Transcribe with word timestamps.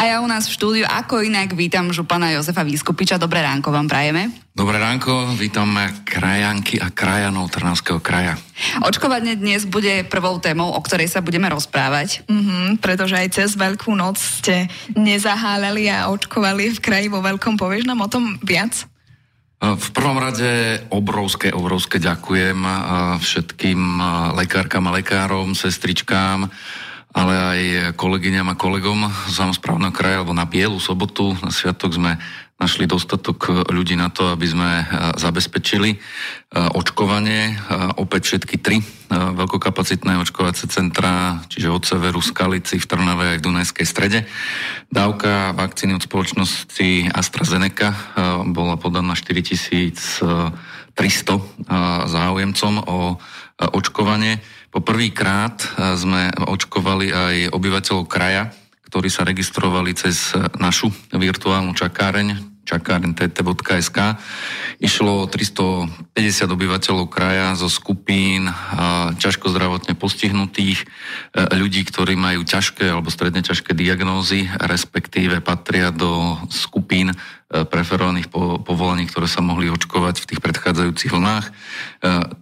A 0.00 0.08
ja 0.08 0.24
u 0.24 0.28
nás 0.32 0.48
v 0.48 0.56
štúdiu 0.56 0.88
ako 0.88 1.20
inak 1.20 1.52
vítam 1.52 1.92
župana 1.92 2.32
Jozefa 2.32 2.64
Výskupiča. 2.64 3.20
Dobré 3.20 3.44
ránko 3.44 3.68
vám 3.68 3.84
prajeme. 3.84 4.32
Dobré 4.56 4.80
ránko, 4.80 5.36
vítam 5.36 5.76
krajanky 6.08 6.80
a 6.80 6.88
krajanov 6.88 7.52
Trnavského 7.52 8.00
kraja. 8.00 8.40
Očkovanie 8.80 9.36
dnes 9.36 9.68
bude 9.68 10.08
prvou 10.08 10.40
témou, 10.40 10.72
o 10.72 10.80
ktorej 10.80 11.12
sa 11.12 11.20
budeme 11.20 11.52
rozprávať. 11.52 12.24
Mm-hmm, 12.32 12.80
pretože 12.80 13.12
aj 13.12 13.28
cez 13.28 13.60
Veľkú 13.60 13.92
noc 13.92 14.16
ste 14.16 14.72
nezahálali 14.96 15.92
a 15.92 16.08
očkovali 16.08 16.72
v 16.72 16.80
kraji 16.80 17.12
vo 17.12 17.20
Veľkom. 17.20 17.60
Povieš 17.60 17.84
nám 17.84 18.00
o 18.00 18.08
tom 18.08 18.40
viac? 18.40 18.88
V 19.60 19.88
prvom 19.92 20.16
rade 20.16 20.80
obrovské, 20.88 21.52
obrovské 21.52 22.00
ďakujem 22.00 22.56
všetkým 23.20 24.00
lekárkam 24.32 24.88
a 24.88 24.96
lekárom, 24.96 25.52
sestričkám, 25.52 26.48
ale 27.10 27.34
aj 27.34 27.60
kolegyňam 27.98 28.54
a 28.54 28.58
kolegom 28.58 29.10
z 29.26 29.34
samozprávneho 29.34 29.90
kraja, 29.90 30.22
alebo 30.22 30.34
na 30.34 30.46
Bielu 30.46 30.78
sobotu, 30.78 31.34
na 31.42 31.50
sviatok 31.50 31.94
sme 31.94 32.16
našli 32.60 32.84
dostatok 32.84 33.66
ľudí 33.72 33.96
na 33.96 34.12
to, 34.12 34.36
aby 34.36 34.44
sme 34.44 34.84
zabezpečili 35.16 35.96
očkovanie. 36.52 37.56
Opäť 37.96 38.36
všetky 38.36 38.60
tri 38.60 38.84
veľkokapacitné 39.08 40.20
očkovacie 40.20 40.68
centra, 40.68 41.40
čiže 41.48 41.72
od 41.72 41.88
severu 41.88 42.20
Skalici 42.20 42.76
v 42.76 42.84
Trnave 42.84 43.24
aj 43.32 43.38
v 43.40 43.44
Dunajskej 43.48 43.86
strede. 43.88 44.28
Dávka 44.92 45.56
vakcíny 45.56 45.96
od 45.96 46.04
spoločnosti 46.04 47.08
AstraZeneca 47.08 47.96
bola 48.52 48.76
podaná 48.76 49.16
4300 50.94 52.08
záujemcom 52.10 52.74
o 52.86 52.98
očkovanie 53.60 54.40
po 54.70 54.80
prvýkrát 54.86 55.58
e, 55.58 55.66
sme 55.98 56.30
očkovali 56.30 57.10
aj 57.10 57.34
obyvateľov 57.50 58.06
kraja, 58.06 58.54
ktorí 58.86 59.10
sa 59.10 59.26
registrovali 59.26 59.94
cez 59.98 60.30
našu 60.58 60.90
virtuálnu 61.10 61.74
čakáreň 61.74 62.50
čakáren.tt.sk. 62.70 63.98
Išlo 64.78 65.26
350 65.26 66.14
obyvateľov 66.46 67.10
kraja 67.10 67.58
zo 67.58 67.66
skupín 67.66 68.46
ťažko 69.18 69.50
zdravotne 69.50 69.98
postihnutých, 69.98 70.86
e, 70.86 70.86
ľudí, 71.58 71.82
ktorí 71.82 72.14
majú 72.14 72.46
ťažké 72.46 72.86
alebo 72.86 73.10
stredne 73.10 73.42
ťažké 73.42 73.74
diagnózy, 73.74 74.46
respektíve 74.62 75.42
patria 75.42 75.90
do 75.90 76.38
skupín 76.46 77.10
e, 77.10 77.16
preferovaných 77.50 78.30
povolaní, 78.62 79.10
ktoré 79.10 79.26
sa 79.26 79.42
mohli 79.42 79.66
očkovať 79.66 80.22
v 80.22 80.28
tých 80.34 80.40
predchádzajúcich 80.40 81.10
vlnách. 81.10 81.46
E, 81.46 81.52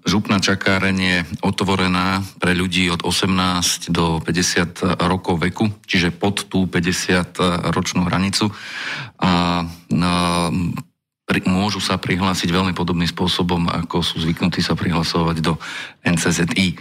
župná 0.05 0.37
čakáreň 0.37 0.97
je 1.01 1.19
otvorená 1.41 2.21
pre 2.37 2.53
ľudí 2.53 2.93
od 2.93 3.01
18 3.01 3.89
do 3.89 4.21
50 4.21 5.01
rokov 5.01 5.41
veku, 5.41 5.73
čiže 5.89 6.13
pod 6.13 6.53
tú 6.53 6.69
50 6.69 7.73
ročnú 7.73 8.05
hranicu. 8.05 8.53
A 9.19 9.65
môžu 11.45 11.79
sa 11.85 12.01
prihlásiť 12.01 12.49
veľmi 12.49 12.73
podobným 12.73 13.09
spôsobom, 13.09 13.69
ako 13.69 14.01
sú 14.01 14.25
zvyknutí 14.25 14.65
sa 14.65 14.73
prihlasovať 14.73 15.45
do 15.45 15.61
NCZI. 16.01 16.69
E, 16.73 16.77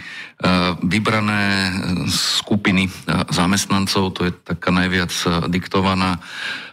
vybrané 0.88 1.72
skupiny 2.08 2.88
e, 2.88 2.90
zamestnancov, 3.28 4.16
to 4.16 4.24
je 4.28 4.32
taká 4.32 4.72
najviac 4.72 5.12
diktovaná 5.52 6.16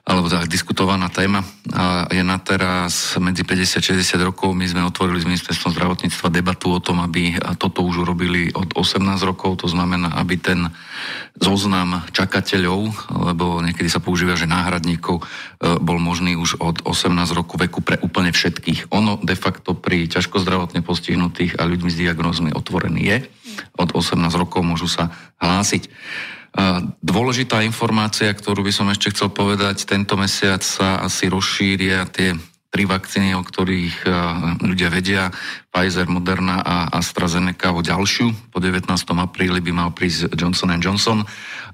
alebo 0.05 0.29
diskutovaná 0.45 1.09
téma 1.09 1.41
je 2.13 2.21
na 2.21 2.37
teraz 2.37 3.17
medzi 3.17 3.41
50 3.41 3.81
a 3.81 3.85
60 4.05 4.21
rokov. 4.21 4.53
My 4.53 4.69
sme 4.69 4.85
otvorili 4.85 5.17
s 5.17 5.25
ministerstvom 5.25 5.73
zdravotníctva 5.73 6.29
debatu 6.29 6.77
o 6.77 6.77
tom, 6.77 7.01
aby 7.01 7.33
toto 7.57 7.81
už 7.81 8.05
urobili 8.05 8.53
od 8.53 8.77
18 8.77 9.01
rokov, 9.25 9.65
to 9.65 9.67
znamená, 9.67 10.13
aby 10.21 10.37
ten 10.37 10.69
zoznam 11.41 12.05
čakateľov, 12.13 12.93
lebo 13.33 13.65
niekedy 13.65 13.89
sa 13.89 13.97
používa, 13.97 14.37
že 14.37 14.45
náhradníkov 14.45 15.19
e, 15.19 15.23
bol 15.81 15.97
možný 15.97 16.37
už 16.37 16.61
od 16.61 16.85
18 16.85 17.09
rokov 17.33 17.64
veku 17.65 17.81
pre 17.81 17.97
úplne 17.99 18.29
všetkých. 18.29 18.93
Ono 18.93 19.17
de 19.19 19.35
facto 19.35 19.73
pri 19.73 20.05
ťažko 20.05 20.41
zdravotne 20.41 20.85
postihnutých 20.85 21.57
a 21.57 21.65
ľuďmi 21.65 21.89
s 21.89 21.99
diagnózmi 21.99 22.49
otvorený 22.53 23.01
je. 23.01 23.17
Od 23.75 23.89
18 23.91 24.21
rokov 24.37 24.61
môžu 24.61 24.85
sa 24.85 25.11
hlásiť. 25.41 25.89
Dôležitá 27.03 27.67
informácia, 27.67 28.31
ktorú 28.31 28.63
by 28.63 28.71
som 28.71 28.87
ešte 28.87 29.11
chcel 29.11 29.27
povedať, 29.27 29.83
tento 29.83 30.15
mesiac 30.15 30.63
sa 30.63 31.03
asi 31.03 31.27
rozšíria 31.27 32.07
tie 32.07 32.31
tri 32.75 32.83
vakcíny, 32.83 33.31
o 33.39 33.39
ktorých 33.39 34.03
ľudia 34.59 34.91
vedia, 34.91 35.31
Pfizer, 35.71 36.11
Moderna 36.11 36.59
a 36.59 36.91
AstraZeneca 36.99 37.71
o 37.71 37.79
ďalšiu. 37.79 38.51
Po 38.51 38.59
19. 38.59 38.91
apríli 39.15 39.63
by 39.63 39.71
mal 39.71 39.89
prísť 39.95 40.35
Johnson 40.35 40.75
Johnson 40.83 41.23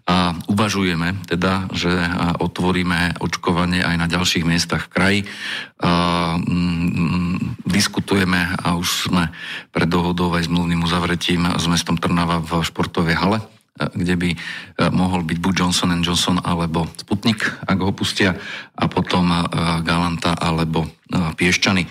a 0.05 0.37
uvažujeme 0.45 1.25
teda, 1.25 1.73
že 1.73 1.89
otvoríme 2.37 3.17
očkovanie 3.17 3.81
aj 3.81 3.95
na 3.97 4.05
ďalších 4.05 4.45
miestach 4.45 4.85
v 4.85 4.93
kraji. 4.93 5.19
Mm, 6.37 7.57
diskutujeme 7.65 8.53
a 8.61 8.77
už 8.77 9.09
sme 9.09 9.33
pred 9.73 9.89
dohodou 9.89 10.37
aj 10.37 10.45
s 10.45 10.53
mluvným 10.53 10.85
uzavretím 10.85 11.49
s 11.57 11.65
mestom 11.65 11.97
Trnava 11.97 12.45
v 12.45 12.61
športovej 12.61 13.17
hale 13.17 13.41
kde 13.79 14.15
by 14.19 14.29
e, 14.35 14.37
mohol 14.91 15.23
byť 15.23 15.37
buď 15.39 15.53
Johnson 15.63 15.95
Johnson 16.03 16.37
alebo 16.43 16.91
Sputnik, 16.99 17.47
ak 17.63 17.77
ho 17.79 17.95
pustia, 17.95 18.35
a 18.75 18.85
potom 18.91 19.31
e, 19.31 19.39
Galanta 19.81 20.35
alebo 20.35 20.85
e, 20.85 20.89
Piešťany. 21.35 21.87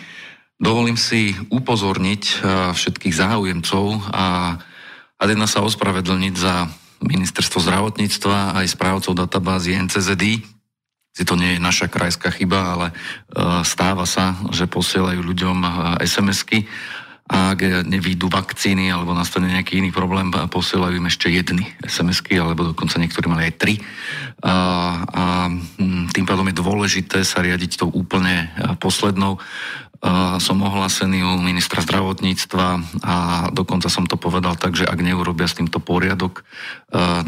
Dovolím 0.60 1.00
si 1.00 1.32
upozorniť 1.48 2.44
všetkých 2.76 3.16
záujemcov 3.16 4.12
a 4.12 4.60
Adena 5.16 5.48
sa 5.48 5.64
ospravedlniť 5.64 6.34
za 6.36 6.68
ministerstvo 7.00 7.64
zdravotníctva 7.64 8.60
aj 8.60 8.66
správcov 8.68 9.16
databázy 9.16 9.72
NCZD. 9.72 10.44
Si 11.16 11.24
to 11.24 11.40
nie 11.40 11.56
je 11.56 11.64
naša 11.64 11.88
krajská 11.88 12.28
chyba, 12.36 12.76
ale 12.76 12.86
stáva 13.64 14.04
sa, 14.04 14.36
že 14.52 14.68
posielajú 14.68 15.24
ľuďom 15.24 15.64
SMS-ky 16.04 16.68
a 17.30 17.54
ak 17.54 17.86
nevídu 17.86 18.26
vakcíny 18.26 18.90
alebo 18.90 19.14
nastane 19.14 19.46
nejaký 19.54 19.78
iný 19.78 19.94
problém, 19.94 20.34
posielajú 20.34 20.98
im 20.98 21.06
ešte 21.06 21.30
jedny 21.30 21.62
SMS-ky, 21.86 22.34
alebo 22.42 22.74
dokonca 22.74 22.98
niektorí 22.98 23.30
mali 23.30 23.46
aj 23.46 23.54
tri. 23.54 23.78
A, 24.42 24.54
a 25.06 25.24
hm, 25.78 26.10
tým 26.10 26.26
pádom 26.26 26.50
je 26.50 26.58
dôležité 26.58 27.22
sa 27.22 27.38
riadiť 27.38 27.86
tou 27.86 27.88
úplne 27.94 28.50
poslednou. 28.82 29.38
A 30.00 30.40
som 30.40 30.58
ohlásený 30.64 31.22
u 31.22 31.38
ministra 31.38 31.84
zdravotníctva 31.84 32.66
a 33.04 33.14
dokonca 33.52 33.92
som 33.92 34.08
to 34.08 34.16
povedal 34.16 34.56
tak, 34.56 34.72
že 34.72 34.88
ak 34.88 34.96
neurobia 34.96 35.44
s 35.44 35.60
týmto 35.60 35.76
poriadok, 35.76 36.40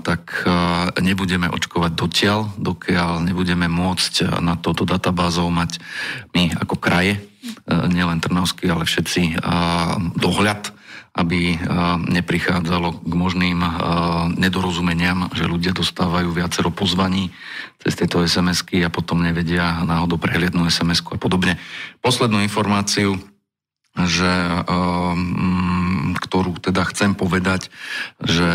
tak 0.00 0.48
nebudeme 0.96 1.52
očkovať 1.52 1.92
dotiaľ, 1.92 2.48
dokiaľ 2.56 3.28
nebudeme 3.28 3.68
môcť 3.68 4.40
na 4.40 4.56
toto 4.56 4.88
databázou 4.88 5.52
mať 5.52 5.84
my 6.32 6.56
ako 6.64 6.80
kraje, 6.80 7.20
nielen 7.66 8.22
Trnavský, 8.22 8.70
ale 8.70 8.86
všetci 8.86 9.22
e, 9.32 9.36
dohľad, 10.14 10.70
aby 11.12 11.40
e, 11.52 11.56
neprichádzalo 12.08 13.02
k 13.02 13.12
možným 13.12 13.58
nedorozumeniam, 14.38 15.28
že 15.34 15.50
ľudia 15.50 15.74
dostávajú 15.74 16.30
viacero 16.32 16.70
pozvaní 16.70 17.34
cez 17.82 17.98
tieto 17.98 18.22
SMS-ky 18.22 18.86
a 18.86 18.94
potom 18.94 19.20
nevedia 19.20 19.82
náhodou 19.82 20.16
prehliadnú 20.16 20.70
SMS-ku 20.70 21.16
a 21.16 21.18
podobne. 21.18 21.58
Poslednú 21.98 22.40
informáciu 22.40 23.18
že, 23.92 24.32
um, 24.72 25.81
ktorú 26.32 26.56
teda 26.64 26.88
chcem 26.88 27.12
povedať, 27.12 27.68
že 28.24 28.48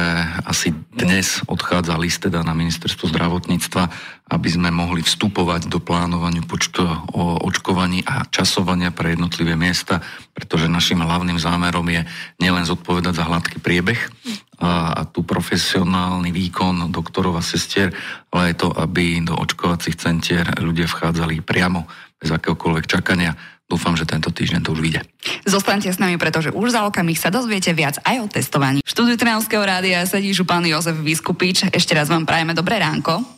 asi 0.49 0.73
dnes 0.97 1.45
odchádza 1.45 1.93
list 2.01 2.25
teda 2.25 2.41
na 2.41 2.57
ministerstvo 2.57 3.05
zdravotníctva, 3.05 3.93
aby 4.33 4.49
sme 4.49 4.73
mohli 4.73 5.05
vstupovať 5.05 5.69
do 5.69 5.77
plánovania 5.77 6.41
počtu 6.41 6.81
o 7.13 7.37
očkovaní 7.45 8.01
a 8.01 8.25
časovania 8.33 8.89
pre 8.89 9.13
jednotlivé 9.13 9.53
miesta, 9.53 10.01
pretože 10.33 10.65
našim 10.65 11.05
hlavným 11.05 11.37
zámerom 11.37 11.85
je 11.85 12.01
nielen 12.41 12.65
zodpovedať 12.65 13.13
za 13.13 13.29
hladký 13.29 13.61
priebeh 13.61 14.09
a, 14.57 14.97
a 14.97 15.01
tu 15.05 15.21
profesionálny 15.21 16.33
výkon 16.33 16.89
doktorov 16.89 17.37
a 17.37 17.45
sestier, 17.45 17.93
ale 18.33 18.57
aj 18.57 18.65
to, 18.65 18.73
aby 18.73 19.21
do 19.21 19.37
očkovacích 19.37 20.01
centier 20.01 20.49
ľudia 20.57 20.89
vchádzali 20.89 21.45
priamo 21.45 21.85
bez 22.17 22.33
akéhokoľvek 22.33 22.89
čakania 22.89 23.37
Dúfam, 23.67 23.99
že 23.99 24.07
tento 24.07 24.31
týždeň 24.31 24.63
to 24.63 24.71
už 24.71 24.79
vyjde. 24.79 25.01
Zostaňte 25.43 25.91
s 25.91 25.99
nami, 25.99 26.15
pretože 26.15 26.55
už 26.55 26.71
za 26.71 26.87
okamih 26.87 27.19
sa 27.19 27.27
dozviete 27.27 27.75
viac 27.75 27.99
aj 28.07 28.15
o 28.23 28.27
testovaní. 28.31 28.79
V 28.79 28.89
štúdiu 28.89 29.19
Trnavského 29.19 29.59
rádia 29.59 30.07
sedí 30.07 30.31
župan 30.31 30.63
Jozef 30.63 30.95
Vyskupič. 30.95 31.67
Ešte 31.75 31.91
raz 31.91 32.07
vám 32.07 32.23
prajeme 32.23 32.55
dobré 32.55 32.79
ránko. 32.79 33.36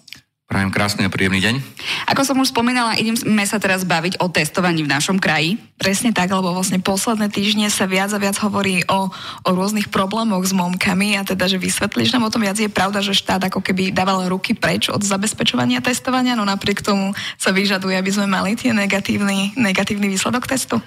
Prajem 0.49 0.73
krásny 0.73 1.05
a 1.05 1.13
príjemný 1.13 1.45
deň. 1.45 1.61
Ako 2.09 2.25
som 2.25 2.41
už 2.41 2.49
spomínala, 2.49 2.97
ideme 2.97 3.45
sa 3.45 3.61
teraz 3.61 3.85
baviť 3.85 4.17
o 4.17 4.33
testovaní 4.33 4.81
v 4.81 4.89
našom 4.89 5.21
kraji. 5.21 5.61
Presne 5.77 6.09
tak, 6.09 6.33
lebo 6.33 6.49
vlastne 6.57 6.81
posledné 6.81 7.29
týždne 7.29 7.69
sa 7.69 7.85
viac 7.85 8.09
a 8.09 8.17
viac 8.17 8.33
hovorí 8.41 8.81
o, 8.89 9.13
o 9.45 9.49
rôznych 9.53 9.93
problémoch 9.93 10.41
s 10.41 10.57
momkami 10.57 11.21
a 11.21 11.23
teda, 11.23 11.45
že 11.45 11.61
vysvetlíš 11.61 12.17
nám 12.17 12.25
o 12.25 12.33
tom 12.33 12.41
viac. 12.41 12.57
Je 12.57 12.65
pravda, 12.65 12.97
že 12.97 13.13
štát 13.13 13.45
ako 13.45 13.61
keby 13.61 13.93
dával 13.93 14.25
ruky 14.25 14.57
preč 14.57 14.89
od 14.89 15.05
zabezpečovania 15.05 15.85
testovania, 15.85 16.33
no 16.33 16.49
napriek 16.49 16.81
tomu 16.81 17.13
sa 17.37 17.53
vyžaduje, 17.53 17.93
aby 17.93 18.09
sme 18.09 18.25
mali 18.25 18.57
tie 18.57 18.73
negatívny, 18.73 19.53
negatívny 19.53 20.09
výsledok 20.09 20.49
testu? 20.49 20.81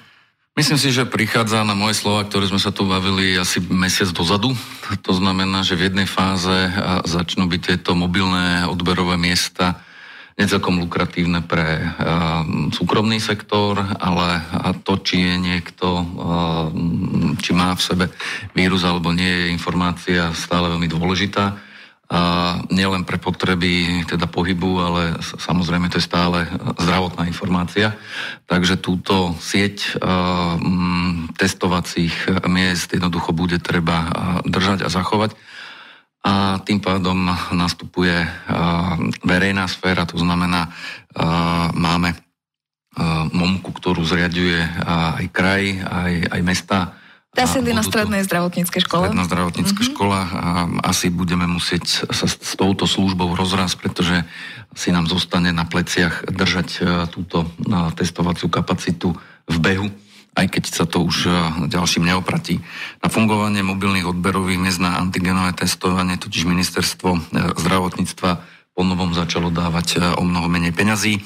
Myslím 0.52 0.76
si, 0.76 0.92
že 0.92 1.08
prichádza 1.08 1.64
na 1.64 1.72
moje 1.72 1.96
slova, 1.96 2.28
ktoré 2.28 2.44
sme 2.44 2.60
sa 2.60 2.68
tu 2.68 2.84
bavili 2.84 3.40
asi 3.40 3.56
mesiac 3.72 4.12
dozadu. 4.12 4.52
To 5.00 5.12
znamená, 5.16 5.64
že 5.64 5.80
v 5.80 5.88
jednej 5.88 6.04
fáze 6.04 6.68
začnú 7.08 7.48
byť 7.48 7.60
tieto 7.64 7.96
mobilné 7.96 8.68
odberové 8.68 9.16
miesta 9.16 9.80
necelkom 10.36 10.76
lukratívne 10.76 11.40
pre 11.40 11.80
súkromný 12.68 13.16
sektor, 13.16 13.80
ale 13.96 14.44
to, 14.84 15.00
či 15.00 15.24
je 15.24 15.36
niekto, 15.40 15.88
či 17.40 17.56
má 17.56 17.72
v 17.72 17.82
sebe 17.88 18.04
vírus 18.52 18.84
alebo 18.84 19.08
nie, 19.08 19.48
je 19.48 19.56
informácia 19.56 20.36
stále 20.36 20.68
veľmi 20.68 20.88
dôležitá. 20.92 21.56
A 22.12 22.60
nielen 22.68 23.08
pre 23.08 23.16
potreby 23.16 24.04
teda 24.04 24.28
pohybu, 24.28 24.70
ale 24.84 25.02
samozrejme 25.24 25.88
to 25.88 25.96
je 25.96 26.04
stále 26.04 26.44
zdravotná 26.76 27.24
informácia. 27.24 27.96
Takže 28.44 28.76
túto 28.76 29.32
sieť 29.40 29.96
testovacích 31.40 32.44
miest 32.52 32.92
jednoducho 32.92 33.32
bude 33.32 33.56
treba 33.64 34.12
držať 34.44 34.84
a 34.84 34.92
zachovať 34.92 35.32
a 36.22 36.62
tým 36.62 36.78
pádom 36.78 37.18
nastupuje 37.50 38.14
verejná 39.26 39.66
sféra, 39.66 40.06
to 40.06 40.14
znamená, 40.22 40.70
máme 41.74 42.14
momku, 43.34 43.74
ktorú 43.74 44.06
zriaduje 44.06 44.62
aj 44.86 45.24
kraj, 45.34 45.82
aj, 45.82 46.12
aj 46.30 46.40
mesta. 46.46 46.78
Tá 47.32 47.48
sídli 47.48 47.72
na 47.72 47.80
strednej 47.80 48.28
zdravotníckej 48.28 48.84
škole. 48.84 49.08
Stredná 49.08 49.24
zdravotnícka 49.24 49.80
uh-huh. 49.80 49.92
škola 49.96 50.20
a 50.28 50.48
asi 50.84 51.08
budeme 51.08 51.48
musieť 51.48 52.04
sa 52.12 52.28
s 52.28 52.52
touto 52.60 52.84
službou 52.84 53.32
rozraz, 53.32 53.72
pretože 53.72 54.28
si 54.76 54.92
nám 54.92 55.08
zostane 55.08 55.48
na 55.48 55.64
pleciach 55.64 56.28
držať 56.28 56.84
túto 57.08 57.48
testovaciu 57.96 58.52
kapacitu 58.52 59.16
v 59.48 59.56
behu 59.58 59.88
aj 60.32 60.46
keď 60.48 60.64
sa 60.64 60.84
to 60.88 61.04
už 61.04 61.28
e, 61.28 61.32
ďalším 61.68 62.08
neopratí. 62.08 62.64
Na 63.04 63.12
fungovanie 63.12 63.60
mobilných 63.60 64.08
odberových 64.08 64.60
miest 64.60 64.80
na 64.80 64.96
antigenové 64.96 65.52
testovanie 65.52 66.16
totiž 66.16 66.48
ministerstvo 66.48 67.10
e, 67.12 67.20
zdravotníctva 67.60 68.30
ponovom 68.72 69.12
začalo 69.12 69.52
dávať 69.52 69.88
e, 69.92 70.16
o 70.16 70.24
mnoho 70.24 70.48
menej 70.48 70.72
peňazí 70.72 71.20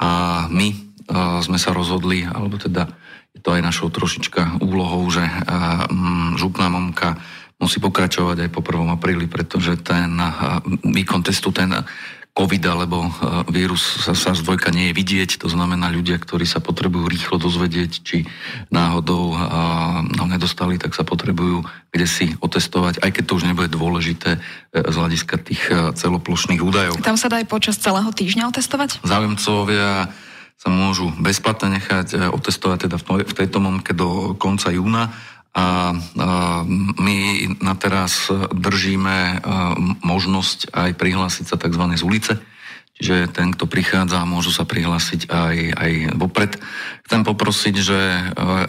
a 0.00 0.46
my 0.48 0.87
sme 1.42 1.58
sa 1.58 1.72
rozhodli, 1.72 2.28
alebo 2.28 2.60
teda 2.60 2.88
je 3.32 3.40
to 3.40 3.56
aj 3.56 3.64
našou 3.64 3.88
trošička 3.88 4.60
úlohou, 4.60 5.04
že 5.08 5.24
župná 6.36 6.68
momka 6.68 7.16
musí 7.58 7.82
pokračovať 7.82 8.46
aj 8.46 8.50
po 8.54 8.62
1. 8.62 8.94
apríli, 8.94 9.26
pretože 9.26 9.80
ten 9.82 10.14
výkon 10.86 11.26
testu, 11.26 11.50
ten 11.50 11.72
COVID 12.38 12.64
alebo 12.70 13.10
vírus 13.50 13.82
sa 13.82 14.14
SARS-2 14.14 14.62
nie 14.70 14.94
je 14.94 14.94
vidieť, 14.94 15.42
to 15.42 15.50
znamená 15.50 15.90
ľudia, 15.90 16.22
ktorí 16.22 16.46
sa 16.46 16.62
potrebujú 16.62 17.10
rýchlo 17.10 17.34
dozvedieť, 17.34 17.92
či 18.06 18.22
náhodou 18.70 19.34
no, 20.06 20.24
nedostali, 20.30 20.78
tak 20.78 20.94
sa 20.94 21.02
potrebujú 21.02 21.66
kde 21.88 22.06
si 22.06 22.26
otestovať, 22.38 23.00
aj 23.00 23.10
keď 23.10 23.24
to 23.24 23.32
už 23.40 23.44
nebude 23.48 23.72
dôležité 23.72 24.36
e, 24.36 24.40
z 24.76 24.94
hľadiska 24.94 25.34
tých 25.40 25.62
e, 25.72 25.96
celoplošných 25.96 26.60
údajov. 26.60 27.00
Tam 27.00 27.16
sa 27.16 27.32
dá 27.32 27.40
aj 27.40 27.48
počas 27.48 27.80
celého 27.80 28.12
týždňa 28.12 28.52
otestovať? 28.52 29.00
Záujemcovia 29.08 30.12
sa 30.58 30.68
môžu 30.74 31.14
bezplatne 31.22 31.78
nechať 31.78 32.34
otestovať 32.34 32.90
teda 32.90 32.98
v 32.98 33.36
tejto 33.38 33.62
momke 33.62 33.94
do 33.94 34.34
konca 34.34 34.74
júna 34.74 35.14
a 35.54 35.94
my 36.98 37.18
na 37.62 37.74
teraz 37.78 38.26
držíme 38.52 39.42
možnosť 40.02 40.74
aj 40.74 40.90
prihlásiť 40.98 41.46
sa 41.46 41.56
tzv. 41.56 41.82
z 41.94 42.02
ulice, 42.02 42.32
čiže 42.98 43.30
ten, 43.30 43.54
kto 43.54 43.70
prichádza, 43.70 44.26
môžu 44.26 44.50
sa 44.50 44.66
prihlásiť 44.66 45.30
aj, 45.30 45.56
aj 45.78 45.92
vopred. 46.18 46.52
Chcem 47.06 47.22
poprosiť, 47.22 47.74
že 47.78 47.98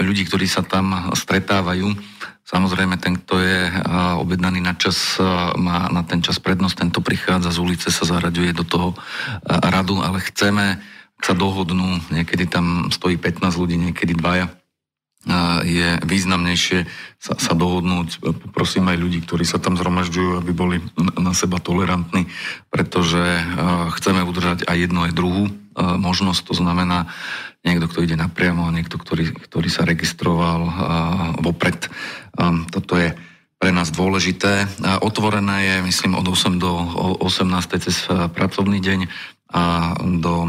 ľudí, 0.01 0.29
ktorí 0.29 0.45
sa 0.45 0.61
tam 0.61 1.13
stretávajú, 1.13 1.93
Samozrejme, 2.49 2.97
ten, 2.97 3.13
kto 3.13 3.37
je 3.45 3.69
objednaný 4.25 4.57
na 4.57 4.73
čas, 4.73 5.21
má 5.53 5.85
na 5.93 6.01
ten 6.01 6.17
čas 6.25 6.41
prednosť, 6.41 6.81
tento 6.81 6.97
prichádza 6.97 7.53
z 7.53 7.61
ulice, 7.61 7.93
sa 7.93 8.09
zaraďuje 8.09 8.57
do 8.57 8.65
toho 8.65 8.89
radu, 9.45 10.01
ale 10.01 10.17
chceme, 10.17 10.81
sa 11.19 11.35
dohodnú, 11.35 11.99
niekedy 12.09 12.47
tam 12.47 12.87
stojí 12.89 13.19
15 13.19 13.59
ľudí, 13.59 13.75
niekedy 13.75 14.15
dvaja, 14.15 14.49
je 15.67 15.99
významnejšie 16.07 16.87
sa, 17.19 17.35
sa 17.35 17.51
dohodnúť. 17.51 18.23
Prosím 18.55 18.87
aj 18.87 18.97
ľudí, 19.03 19.19
ktorí 19.27 19.43
sa 19.43 19.59
tam 19.59 19.75
zhromažďujú, 19.75 20.39
aby 20.39 20.51
boli 20.55 20.79
na 21.19 21.35
seba 21.35 21.59
tolerantní, 21.59 22.31
pretože 22.71 23.19
chceme 23.99 24.23
udržať 24.23 24.63
aj 24.63 24.77
jednu, 24.79 25.03
aj 25.03 25.11
druhú 25.11 25.51
možnosť. 25.75 26.41
To 26.47 26.55
znamená, 26.55 27.11
niekto, 27.67 27.91
kto 27.91 28.07
ide 28.07 28.15
napriamo 28.15 28.63
a 28.63 28.71
niekto, 28.71 28.95
ktorý, 28.95 29.35
ktorý 29.35 29.67
sa 29.67 29.83
registroval 29.83 30.71
vopred. 31.43 31.91
Toto 32.71 32.95
je 32.95 33.11
pre 33.59 33.75
nás 33.75 33.91
dôležité. 33.91 34.71
Otvorené 35.03 35.67
je, 35.67 35.75
myslím, 35.83 36.15
od 36.15 36.23
8 36.31 36.63
do 36.63 36.71
18 37.19 37.83
cez 37.83 38.07
pracovný 38.07 38.79
deň 38.79 39.11
a 39.49 39.97
do 40.01 40.45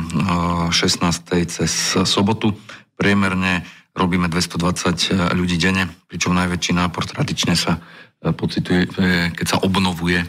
16 0.68 1.48
cez 1.48 1.72
sobotu. 2.04 2.52
Priemerne 3.00 3.64
robíme 3.96 4.28
220 4.28 4.60
e, 4.60 5.34
ľudí 5.34 5.56
denne, 5.56 5.88
pričom 6.06 6.36
najväčší 6.36 6.76
nápor 6.76 7.08
tradične 7.08 7.56
sa 7.56 7.80
e, 8.20 8.30
pocituje, 8.30 8.86
keď 9.32 9.46
sa 9.46 9.58
obnovuje 9.64 10.24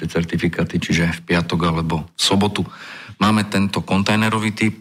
tie 0.00 0.06
certifikáty, 0.08 0.80
čiže 0.80 1.20
v 1.20 1.24
piatok 1.28 1.60
alebo 1.68 2.08
v 2.16 2.20
sobotu. 2.20 2.64
Máme 3.20 3.44
tento 3.44 3.84
kontajnerový 3.84 4.56
typ, 4.56 4.80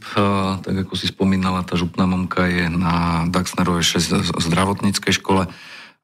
tak 0.63 0.87
ako 0.87 0.95
si 0.95 1.11
spomínala, 1.11 1.67
tá 1.67 1.75
župná 1.75 2.07
momka 2.07 2.47
je 2.47 2.71
na 2.71 3.27
Daxnerovej 3.27 3.99
6 3.99 4.39
zdravotníckej 4.39 5.19
škole 5.19 5.51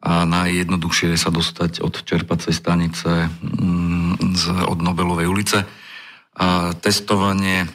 a 0.04 0.12
najjednoduchšie 0.28 1.16
je 1.16 1.20
sa 1.20 1.32
dostať 1.32 1.80
od 1.80 2.04
čerpacej 2.04 2.52
stanice 2.52 3.32
mm, 3.32 4.36
od 4.68 4.80
Nobelovej 4.84 5.32
ulice. 5.32 5.64
A 6.36 6.76
testovanie 6.78 7.68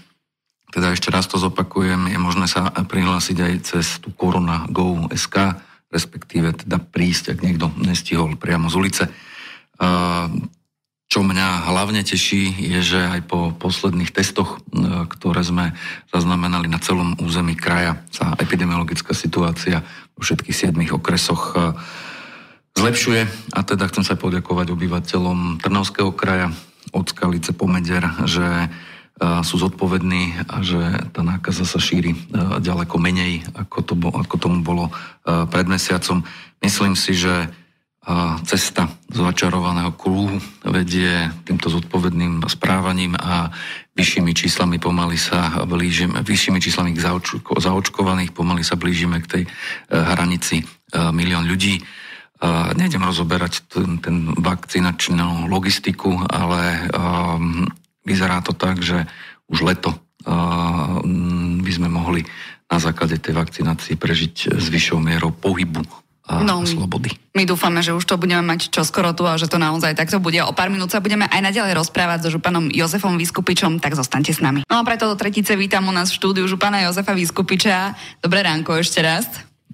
teda 0.70 0.94
ešte 0.94 1.10
raz 1.10 1.26
to 1.26 1.34
zopakujem, 1.34 2.06
je 2.06 2.18
možné 2.20 2.46
sa 2.46 2.70
prihlásiť 2.70 3.36
aj 3.42 3.54
cez 3.66 3.98
tú 3.98 4.14
Corona 4.14 4.70
Go 4.70 5.10
SK, 5.10 5.58
respektíve 5.90 6.54
teda 6.54 6.78
prísť, 6.78 7.34
ak 7.34 7.42
niekto 7.42 7.74
nestihol 7.82 8.38
priamo 8.38 8.70
z 8.70 8.78
ulice. 8.78 9.04
Čo 11.10 11.26
mňa 11.26 11.66
hlavne 11.74 12.06
teší, 12.06 12.54
je, 12.54 12.78
že 12.86 13.02
aj 13.02 13.26
po 13.26 13.50
posledných 13.50 14.14
testoch, 14.14 14.62
ktoré 15.10 15.42
sme 15.42 15.74
zaznamenali 16.14 16.70
na 16.70 16.78
celom 16.78 17.18
území 17.18 17.58
kraja, 17.58 17.98
sa 18.14 18.38
epidemiologická 18.38 19.10
situácia 19.10 19.82
vo 20.14 20.22
všetkých 20.22 20.54
siedmých 20.54 20.94
okresoch 20.94 21.58
zlepšuje. 22.78 23.26
A 23.58 23.60
teda 23.66 23.90
chcem 23.90 24.06
sa 24.06 24.14
poďakovať 24.14 24.70
obyvateľom 24.70 25.58
Trnavského 25.58 26.14
kraja, 26.14 26.54
od 26.90 27.04
Skalice 27.08 27.52
po 27.52 27.68
Meder, 27.68 28.08
že 28.24 28.68
sú 29.20 29.60
zodpovední 29.60 30.48
a 30.48 30.64
že 30.64 30.80
tá 31.12 31.20
nákaza 31.20 31.68
sa 31.68 31.76
šíri 31.76 32.16
ďaleko 32.64 32.96
menej, 32.96 33.44
ako, 33.52 33.78
to, 33.84 33.94
ako 34.00 34.34
tomu 34.40 34.64
bolo 34.64 34.88
pred 35.52 35.68
mesiacom. 35.68 36.24
Myslím 36.64 36.96
si, 36.96 37.12
že 37.12 37.52
cesta 38.48 38.88
z 39.12 39.20
začarovaného 39.20 39.92
kruhu 39.92 40.40
vedie 40.64 41.28
týmto 41.44 41.68
zodpovedným 41.68 42.48
správaním 42.48 43.12
a 43.20 43.52
vyššími 43.92 44.32
číslami 44.32 44.80
pomaly 44.80 45.20
sa 45.20 45.68
blížime, 45.68 46.24
vyššími 46.24 46.56
číslami 46.56 46.96
zaočko, 46.96 47.60
zaočkovaných 47.60 48.32
pomaly 48.32 48.64
sa 48.64 48.80
blížime 48.80 49.20
k 49.20 49.26
tej 49.28 49.42
hranici 49.92 50.64
milión 51.12 51.44
ľudí. 51.44 51.84
Nejdem 52.76 53.04
rozoberať 53.04 53.68
ten, 53.68 54.00
ten 54.00 54.32
vakcinačnú 54.32 55.52
logistiku, 55.52 56.24
ale 56.24 56.88
um, 56.88 57.68
vyzerá 58.08 58.40
to 58.40 58.56
tak, 58.56 58.80
že 58.80 59.04
už 59.52 59.60
leto 59.60 59.92
by 61.60 61.72
sme 61.72 61.88
mohli 61.88 62.24
na 62.70 62.78
základe 62.78 63.18
tej 63.20 63.34
vakcinácie 63.34 63.96
prežiť 63.96 64.56
s 64.56 64.66
vyššou 64.68 65.00
mierou 65.00 65.32
pohybu 65.32 65.82
a 66.30 66.46
no, 66.46 66.62
slobody. 66.62 67.10
My 67.34 67.42
dúfame, 67.42 67.82
že 67.82 67.90
už 67.90 68.06
to 68.06 68.14
budeme 68.14 68.46
mať 68.46 68.70
čoskoro 68.70 69.10
tu 69.18 69.26
a 69.26 69.34
že 69.34 69.50
to 69.50 69.58
naozaj 69.58 69.98
takto 69.98 70.22
bude. 70.22 70.38
O 70.46 70.54
pár 70.54 70.70
minút 70.70 70.94
sa 70.94 71.02
budeme 71.02 71.26
aj 71.26 71.42
naďalej 71.42 71.74
rozprávať 71.74 72.30
so 72.30 72.38
županom 72.38 72.70
Jozefom 72.70 73.18
Vyskupičom, 73.18 73.82
tak 73.82 73.98
zostaňte 73.98 74.30
s 74.30 74.38
nami. 74.38 74.62
No 74.70 74.78
a 74.78 74.86
preto 74.86 75.10
do 75.10 75.18
tretice 75.18 75.58
vítam 75.58 75.90
u 75.90 75.92
nás 75.92 76.14
v 76.14 76.22
štúdiu 76.22 76.46
župana 76.46 76.86
Jozefa 76.86 77.18
Vyskupiča. 77.18 77.98
Dobré 78.22 78.46
ránko 78.46 78.78
ešte 78.78 79.02
raz. 79.02 79.26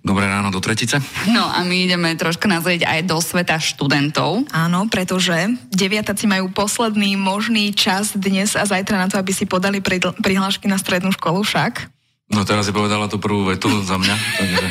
Dobré 0.07 0.31
ráno 0.31 0.55
do 0.55 0.63
tretice. 0.63 1.03
No 1.27 1.43
a 1.51 1.67
my 1.67 1.91
ideme 1.91 2.15
troška 2.15 2.47
nazrieť 2.47 2.87
aj 2.87 3.11
do 3.11 3.19
sveta 3.19 3.59
študentov. 3.59 4.47
Áno, 4.55 4.87
pretože 4.87 5.35
deviataci 5.75 6.31
majú 6.31 6.47
posledný 6.55 7.19
možný 7.19 7.75
čas 7.75 8.15
dnes 8.15 8.55
a 8.55 8.63
zajtra 8.63 9.03
na 9.03 9.11
to, 9.11 9.19
aby 9.19 9.35
si 9.35 9.51
podali 9.51 9.83
prihlášky 9.83 10.71
na 10.71 10.79
strednú 10.79 11.11
školu 11.11 11.43
však. 11.43 11.91
No 12.31 12.47
teraz 12.47 12.71
si 12.71 12.73
povedala 12.75 13.11
tú 13.11 13.19
prvú 13.19 13.51
vetu 13.51 13.67
za 13.83 13.99
mňa, 13.99 14.15
takže 14.39 14.67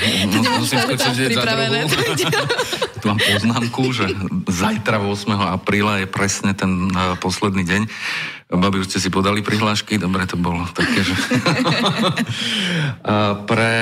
musím 0.59 0.79
skočiť 0.87 1.11
za 1.35 1.43
druhú. 1.43 1.83
mám 3.05 3.21
poznámku, 3.21 3.93
že 3.93 4.09
zajtra 4.50 5.00
8. 5.00 5.53
apríla 5.53 6.03
je 6.03 6.07
presne 6.09 6.57
ten 6.57 6.89
uh, 6.89 7.13
posledný 7.21 7.63
deň. 7.63 7.81
Babi, 8.45 8.77
už 8.77 8.93
ste 8.93 9.01
si 9.01 9.09
podali 9.09 9.41
prihlášky, 9.41 9.97
dobre, 9.97 10.29
to 10.29 10.38
bolo 10.38 10.69
také, 10.69 11.01
že... 11.01 11.17
Pre 13.50 13.74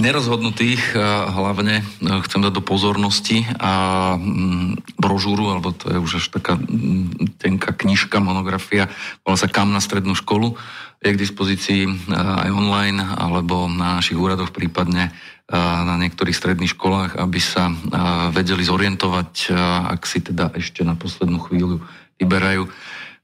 nerozhodnutých 0.00 0.96
hlavne 1.28 1.84
chcem 2.00 2.40
dať 2.40 2.52
do 2.56 2.64
pozornosti 2.64 3.44
a 3.60 4.16
mm, 4.16 4.96
brožúru, 4.96 5.52
alebo 5.52 5.76
to 5.76 5.92
je 5.92 6.00
už 6.00 6.24
až 6.24 6.32
taká 6.32 6.56
mm, 6.56 7.36
tenká 7.36 7.76
knižka, 7.76 8.16
monografia, 8.24 8.88
volá 9.28 9.36
sa 9.36 9.44
Kam 9.44 9.76
na 9.76 9.80
strednú 9.84 10.16
školu. 10.16 10.56
Je 11.04 11.12
k 11.12 11.20
dispozícii 11.20 12.08
aj 12.08 12.48
online, 12.48 13.04
alebo 13.04 13.68
na 13.68 14.00
našich 14.00 14.16
úradoch 14.16 14.56
prípadne 14.56 15.12
na 15.48 15.96
niektorých 15.96 16.36
stredných 16.36 16.76
školách, 16.76 17.16
aby 17.16 17.40
sa 17.40 17.72
vedeli 18.36 18.60
zorientovať, 18.60 19.48
ak 19.96 20.04
si 20.04 20.20
teda 20.20 20.52
ešte 20.52 20.84
na 20.84 20.92
poslednú 20.92 21.40
chvíľu 21.40 21.80
vyberajú. 22.20 22.68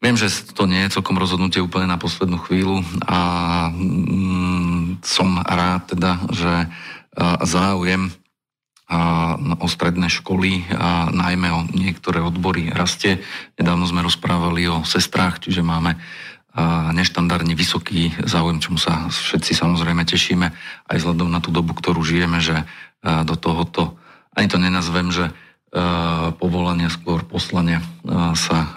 Viem, 0.00 0.16
že 0.16 0.32
to 0.56 0.64
nie 0.64 0.84
je 0.84 0.96
celkom 0.96 1.20
rozhodnutie 1.20 1.60
úplne 1.60 1.88
na 1.88 2.00
poslednú 2.00 2.40
chvíľu 2.40 2.80
a 3.04 3.20
mm, 3.72 5.04
som 5.04 5.36
rád 5.44 5.96
teda, 5.96 6.20
že 6.32 6.52
záujem 7.44 8.08
o 9.60 9.66
stredné 9.68 10.12
školy 10.12 10.64
a 10.76 11.08
najmä 11.08 11.48
o 11.52 11.64
niektoré 11.72 12.20
odbory 12.20 12.68
rastie. 12.68 13.20
Nedávno 13.56 13.88
sme 13.88 14.04
rozprávali 14.04 14.68
o 14.68 14.84
sestrách, 14.84 15.40
čiže 15.40 15.64
máme 15.64 15.96
neštandardne 16.94 17.58
vysoký 17.58 18.14
záujem, 18.22 18.62
čomu 18.62 18.78
sa 18.78 19.10
všetci 19.10 19.58
samozrejme 19.58 20.06
tešíme, 20.06 20.46
aj 20.86 20.96
vzhľadom 21.02 21.26
na 21.26 21.42
tú 21.42 21.50
dobu, 21.50 21.74
ktorú 21.74 22.06
žijeme, 22.06 22.38
že 22.38 22.62
do 23.02 23.34
tohoto, 23.34 23.98
ani 24.38 24.46
to 24.46 24.62
nenazvem, 24.62 25.10
že 25.10 25.34
povolania, 26.38 26.86
skôr 26.86 27.26
poslania 27.26 27.82
sa 28.38 28.70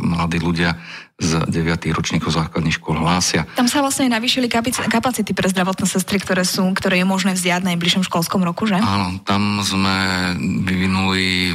mladí 0.00 0.40
ľudia 0.40 0.80
z 1.20 1.44
9. 1.44 1.92
ročníkov 1.92 2.32
základných 2.32 2.80
škôl 2.80 2.96
hlásia. 2.98 3.44
Tam 3.54 3.68
sa 3.68 3.84
vlastne 3.84 4.08
navýšili 4.08 4.48
kapacity 4.48 5.36
pre 5.36 5.52
zdravotné 5.52 5.84
sestry, 5.84 6.16
ktoré 6.18 6.48
sú, 6.48 6.64
ktoré 6.72 7.04
je 7.04 7.06
možné 7.06 7.36
vziať 7.36 7.62
v 7.62 7.76
najbližšom 7.76 8.08
školskom 8.08 8.40
roku, 8.42 8.64
že? 8.64 8.80
Áno, 8.80 9.20
tam 9.22 9.60
sme 9.60 10.32
vyvinuli 10.64 11.52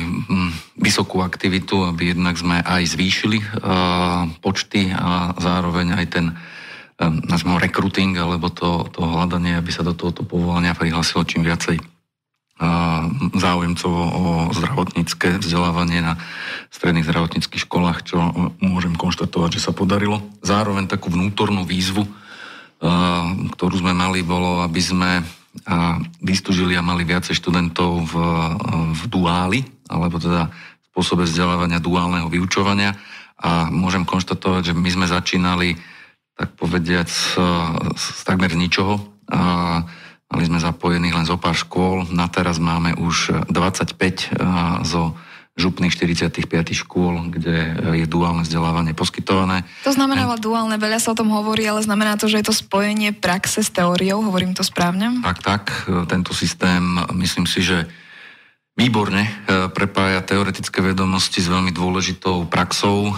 vysokú 0.87 1.19
aktivitu, 1.19 1.83
aby 1.83 2.15
jednak 2.15 2.39
sme 2.39 2.63
aj 2.63 2.95
zvýšili 2.95 3.43
uh, 3.43 4.31
počty 4.39 4.95
a 4.95 5.35
zároveň 5.35 5.99
aj 5.99 6.05
ten 6.07 6.25
um, 6.31 7.19
nazvime 7.27 7.59
recruiting, 7.59 8.15
alebo 8.15 8.47
to, 8.47 8.87
to 8.95 9.03
hľadanie, 9.03 9.59
aby 9.59 9.67
sa 9.67 9.83
do 9.83 9.91
tohoto 9.91 10.23
povolania 10.23 10.71
prihlasilo 10.71 11.27
čím 11.27 11.43
viacej 11.43 11.77
záujemcov 13.37 13.91
o 13.93 14.49
zdravotnícke 14.49 15.45
vzdelávanie 15.45 16.01
na 16.01 16.17
stredných 16.73 17.05
zdravotníckých 17.05 17.69
školách, 17.69 18.09
čo 18.09 18.17
môžem 18.57 18.97
konštatovať, 18.97 19.61
že 19.61 19.69
sa 19.69 19.77
podarilo. 19.77 20.25
Zároveň 20.41 20.89
takú 20.89 21.13
vnútornú 21.13 21.69
výzvu, 21.69 22.01
ktorú 23.53 23.75
sme 23.77 23.93
mali, 23.93 24.25
bolo, 24.25 24.65
aby 24.65 24.81
sme 24.81 25.21
vystúžili 26.17 26.73
a 26.73 26.81
mali 26.81 27.05
viacej 27.05 27.37
študentov 27.37 28.09
v, 28.09 28.13
v 28.97 29.01
duáli, 29.05 29.61
alebo 29.85 30.17
teda 30.17 30.49
spôsobe 30.97 31.29
vzdelávania 31.29 31.77
duálneho 31.77 32.25
vyučovania. 32.25 32.97
A 33.37 33.69
môžem 33.69 34.01
konštatovať, 34.01 34.73
že 34.73 34.73
my 34.73 34.89
sme 34.89 35.05
začínali, 35.05 35.77
tak 36.33 36.57
povediať, 36.57 37.05
z, 37.05 37.37
z 37.93 38.21
takmer 38.25 38.49
ničoho. 38.57 38.97
A 39.29 39.85
Mali 40.27 40.43
sme 40.43 40.59
zapojených 40.59 41.15
len 41.15 41.27
zo 41.27 41.39
pár 41.39 41.55
škôl, 41.55 42.03
na 42.11 42.27
teraz 42.27 42.59
máme 42.59 42.99
už 42.99 43.47
25 43.47 44.35
zo 44.83 45.15
župných 45.57 45.95
45 45.95 46.43
škôl, 46.75 47.31
kde 47.31 47.79
je 47.97 48.05
duálne 48.05 48.43
vzdelávanie 48.43 48.93
poskytované. 48.93 49.65
To 49.87 49.95
znamená 49.95 50.29
ale 50.29 50.37
duálne, 50.37 50.75
veľa 50.77 50.99
sa 51.01 51.15
o 51.15 51.17
tom 51.17 51.33
hovorí, 51.33 51.65
ale 51.65 51.81
znamená 51.81 52.19
to, 52.19 52.29
že 52.29 52.43
je 52.43 52.45
to 52.51 52.53
spojenie 52.53 53.15
praxe 53.15 53.65
s 53.65 53.71
teóriou, 53.71 54.21
hovorím 54.21 54.53
to 54.53 54.61
správne? 54.67 55.23
Tak, 55.23 55.39
tak. 55.41 55.63
Tento 56.11 56.35
systém, 56.35 56.83
myslím 57.15 57.49
si, 57.49 57.63
že 57.63 57.87
výborne 58.77 59.25
e, 59.25 59.29
prepája 59.73 60.21
teoretické 60.21 60.85
vedomosti 60.85 61.41
s 61.41 61.49
veľmi 61.49 61.73
dôležitou 61.73 62.45
praxou. 62.45 63.11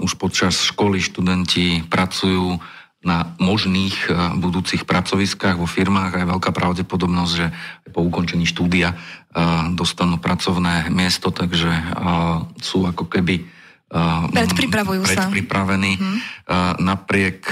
Už 0.00 0.14
počas 0.16 0.62
školy 0.62 1.02
študenti 1.02 1.82
pracujú 1.90 2.62
na 3.00 3.32
možných 3.40 3.96
eh, 4.08 4.14
budúcich 4.36 4.84
pracoviskách 4.84 5.56
vo 5.56 5.68
firmách 5.68 6.12
a 6.14 6.20
je 6.20 6.30
veľká 6.36 6.50
pravdepodobnosť, 6.52 7.32
že 7.32 7.46
po 7.90 8.06
ukončení 8.06 8.46
štúdia 8.46 8.94
dostanú 9.78 10.18
pracovné 10.18 10.90
miesto, 10.90 11.30
takže 11.30 11.70
sú 12.58 12.82
ako 12.82 13.06
keby 13.06 13.46
Predpripravujú 14.30 15.02
sa. 15.02 15.26
Predpripravení. 15.26 15.98
Hmm. 15.98 16.18
Napriek 16.78 17.46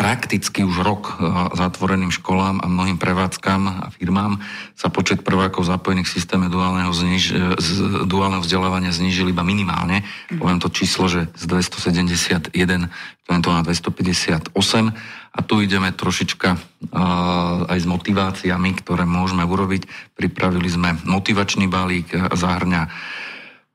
prakticky 0.00 0.64
už 0.64 0.80
rok 0.80 1.20
zatvoreným 1.52 2.08
školám 2.08 2.64
a 2.64 2.66
mnohým 2.72 2.96
prevádzkam 2.96 3.62
a 3.68 3.92
firmám 3.92 4.40
sa 4.72 4.88
počet 4.88 5.20
prvákov 5.20 5.68
zapojených 5.68 6.08
v 6.08 6.16
systéme 6.16 6.46
duálneho, 6.48 6.88
zniž, 6.88 7.24
z, 7.60 7.70
duálneho 8.08 8.40
vzdelávania 8.40 8.96
znižil 8.96 9.28
iba 9.28 9.44
minimálne. 9.44 10.00
Poviem 10.32 10.56
to 10.56 10.72
číslo, 10.72 11.04
že 11.04 11.28
z 11.36 11.44
271 11.44 12.48
to 13.28 13.50
na 13.52 13.62
258 13.62 14.50
a 15.30 15.38
tu 15.46 15.62
ideme 15.62 15.94
trošička 15.94 16.48
uh, 16.50 17.70
aj 17.70 17.78
s 17.78 17.86
motiváciami, 17.86 18.70
ktoré 18.82 19.06
môžeme 19.06 19.46
urobiť. 19.46 19.86
Pripravili 20.18 20.66
sme 20.66 20.98
motivačný 21.06 21.70
balík, 21.70 22.10
zahrňa 22.34 22.82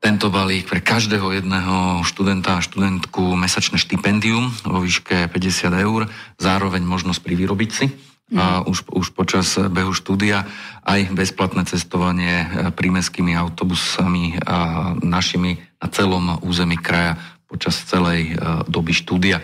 tento 0.00 0.28
balík 0.28 0.68
pre 0.68 0.84
každého 0.84 1.32
jedného 1.32 2.04
študenta 2.04 2.60
a 2.60 2.64
študentku 2.64 3.34
mesačné 3.34 3.80
štipendium 3.80 4.52
vo 4.62 4.78
výške 4.84 5.26
50 5.32 5.84
eur, 5.86 6.06
zároveň 6.36 6.84
možnosť 6.84 7.20
privyrobiť 7.24 7.70
si 7.72 7.86
a 8.34 8.60
mhm. 8.60 8.62
už, 8.66 8.78
už 8.90 9.06
počas 9.14 9.54
behu 9.54 9.94
štúdia 9.94 10.50
aj 10.82 11.14
bezplatné 11.14 11.62
cestovanie 11.70 12.46
prímeskými 12.74 13.38
autobusami 13.38 14.42
a 14.42 14.92
našimi 14.98 15.62
na 15.78 15.86
celom 15.94 16.42
území 16.42 16.74
kraja 16.74 17.14
počas 17.46 17.78
celej 17.86 18.34
doby 18.66 18.90
štúdia. 18.90 19.38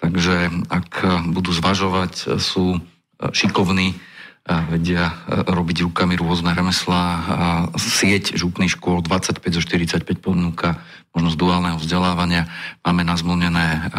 Takže 0.00 0.48
ak 0.72 1.04
budú 1.36 1.52
zvažovať, 1.52 2.40
sú 2.40 2.80
šikovní, 3.36 3.94
vedia 4.46 5.10
e, 5.10 5.14
robiť 5.46 5.86
rukami 5.86 6.18
rôzne 6.18 6.50
remeslá. 6.50 7.04
Sieť 7.78 8.34
župných 8.34 8.74
škôl 8.74 9.02
25 9.04 9.38
zo 9.54 9.62
45 9.62 10.02
ponúka 10.18 10.82
možnosť 11.12 11.36
duálneho 11.38 11.78
vzdelávania. 11.78 12.48
Máme 12.80 13.04
nazmlnené 13.04 13.92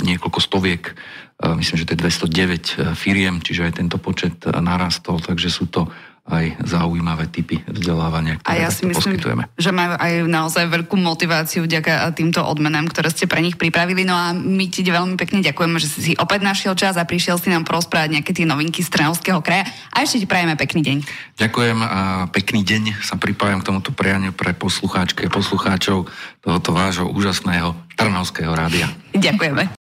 niekoľko 0.00 0.40
stoviek, 0.40 0.96
myslím, 1.44 1.76
že 1.76 1.84
to 1.84 1.92
je 1.92 2.02
209 2.24 2.96
firiem, 2.96 3.44
čiže 3.44 3.68
aj 3.68 3.84
tento 3.84 4.00
počet 4.00 4.32
narastol, 4.48 5.20
takže 5.20 5.52
sú 5.52 5.68
to 5.68 5.92
aj 6.26 6.58
zaujímavé 6.66 7.30
typy 7.30 7.62
vzdelávania, 7.70 8.42
ktoré 8.42 8.50
a 8.50 8.62
ja 8.66 8.70
si 8.74 8.82
myslím, 8.82 9.14
poskytujeme. 9.14 9.42
že 9.54 9.70
majú 9.70 9.94
aj 9.94 10.12
naozaj 10.26 10.64
veľkú 10.66 10.98
motiváciu 10.98 11.62
vďaka 11.62 12.10
týmto 12.18 12.42
odmenám, 12.42 12.90
ktoré 12.90 13.14
ste 13.14 13.30
pre 13.30 13.38
nich 13.38 13.54
pripravili. 13.54 14.02
No 14.02 14.18
a 14.18 14.34
my 14.34 14.66
ti 14.66 14.82
veľmi 14.82 15.14
pekne 15.14 15.38
ďakujeme, 15.38 15.78
že 15.78 15.86
si 15.86 16.00
si 16.02 16.12
opäť 16.18 16.42
našiel 16.42 16.74
čas 16.74 16.98
a 16.98 17.06
prišiel 17.06 17.38
si 17.38 17.46
nám 17.46 17.62
porozprávať 17.62 18.18
nejaké 18.18 18.34
tie 18.34 18.42
novinky 18.42 18.82
z 18.82 18.90
Trnavského 18.90 19.38
kraja. 19.38 19.70
A 19.94 20.02
ešte 20.02 20.22
ti 20.22 20.26
prajeme 20.26 20.58
pekný 20.58 20.82
deň. 20.82 20.96
Ďakujem 21.38 21.78
a 21.82 22.26
pekný 22.30 22.66
deň 22.66 23.06
sa 23.06 23.14
pripájam 23.14 23.62
k 23.62 23.68
tomuto 23.70 23.94
prianiu 23.94 24.34
pre 24.34 24.50
poslucháčky 24.50 25.26
a 25.26 25.30
poslucháčov 25.30 26.10
tohoto 26.42 26.70
vášho 26.74 27.06
úžasného 27.06 27.74
Trnavského 27.94 28.50
rádia. 28.50 28.90
Ďakujeme. 29.14 29.66